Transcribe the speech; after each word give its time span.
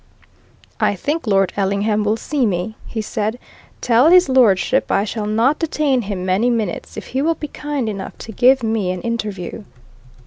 "I 0.79 0.95
think 0.95 1.27
Lord 1.27 1.53
Ellingham 1.55 2.03
will 2.03 2.17
see 2.17 2.47
me," 2.47 2.75
he 2.87 3.03
said. 3.03 3.37
"Tell 3.81 4.09
his 4.09 4.29
lordship 4.29 4.91
I 4.91 5.03
shall 5.03 5.27
not 5.27 5.59
detain 5.59 6.01
him 6.01 6.25
many 6.25 6.49
minutes 6.49 6.97
if 6.97 7.05
he 7.09 7.21
will 7.21 7.35
be 7.35 7.47
kind 7.49 7.87
enough 7.87 8.17
to 8.17 8.31
give 8.31 8.63
me 8.63 8.89
an 8.91 9.01
interview." 9.03 9.63